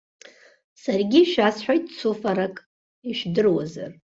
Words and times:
Саргьы 0.81 1.19
ишәасҳәоит 1.21 1.85
цуфарак, 1.97 2.55
ижәдыруазар? 3.09 3.91